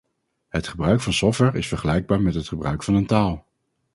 [0.47, 3.45] Het gebruik van software is vergelijkbaar met het gebruik van een taal.